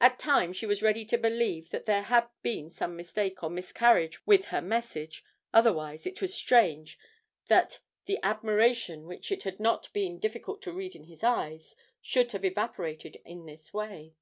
[0.00, 4.26] At times she was ready to believe that there had been some mistake or miscarriage
[4.26, 6.98] with her message, otherwise it was strange
[7.48, 12.32] that the admiration which it had not been difficult to read in his eyes should
[12.32, 14.14] have evaporated in this way.